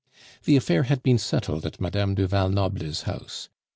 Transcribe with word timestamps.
The 0.45 0.55
affair 0.57 0.81
had 0.81 1.03
been 1.03 1.19
settled 1.19 1.63
at 1.63 1.79
Mme. 1.79 2.15
du 2.15 2.25
Val 2.25 2.49
Noble's 2.49 3.03
house. 3.03 3.49